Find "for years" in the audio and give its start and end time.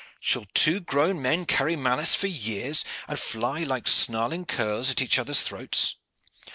2.15-2.83